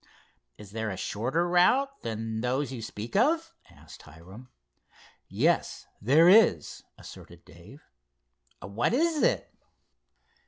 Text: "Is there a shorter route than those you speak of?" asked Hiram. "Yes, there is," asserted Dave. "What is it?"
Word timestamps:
"Is 0.57 0.71
there 0.71 0.89
a 0.89 0.97
shorter 0.97 1.47
route 1.47 2.01
than 2.01 2.41
those 2.41 2.71
you 2.73 2.81
speak 2.81 3.15
of?" 3.15 3.53
asked 3.69 4.01
Hiram. 4.01 4.49
"Yes, 5.29 5.85
there 6.01 6.27
is," 6.27 6.81
asserted 6.97 7.45
Dave. 7.45 7.83
"What 8.61 8.93
is 8.95 9.21
it?" 9.21 9.53